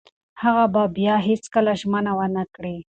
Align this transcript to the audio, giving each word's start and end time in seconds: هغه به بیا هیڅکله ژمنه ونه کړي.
هغه 0.41 0.65
به 0.73 0.83
بیا 0.97 1.15
هیڅکله 1.27 1.71
ژمنه 1.81 2.11
ونه 2.17 2.43
کړي. 2.55 2.77